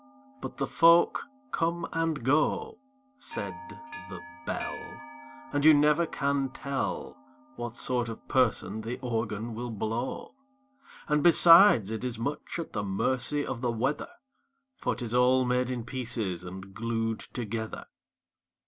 But 0.41 0.57
the 0.57 0.65
folk 0.65 1.27
come 1.51 1.87
and 1.93 2.23
go, 2.23 2.79
Said 3.19 3.53
the 4.09 4.19
Bell, 4.47 4.99
And 5.53 5.63
you 5.63 5.75
never 5.75 6.07
can 6.07 6.49
tell 6.49 7.15
What 7.55 7.77
sort 7.77 8.09
of 8.09 8.27
person 8.27 8.81
the 8.81 8.97
Organ 9.03 9.53
will 9.53 9.69
blow! 9.69 10.33
And, 11.07 11.21
besides, 11.21 11.91
it 11.91 12.03
is 12.03 12.17
much 12.17 12.57
at 12.57 12.73
the 12.73 12.81
mercy 12.81 13.45
of 13.45 13.61
the 13.61 13.71
weather 13.71 14.09
For 14.75 14.95
'tis 14.95 15.13
all 15.13 15.45
made 15.45 15.69
in 15.69 15.83
pieces 15.83 16.43
and 16.43 16.73
glued 16.73 17.19
together! 17.19 17.85